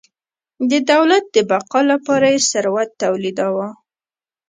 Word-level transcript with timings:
د 0.69 0.71
دولت 0.91 1.23
د 1.35 1.37
بقا 1.49 1.81
لپاره 1.91 2.27
یې 2.33 2.39
ثروت 2.51 2.89
تولیداوه. 3.01 3.67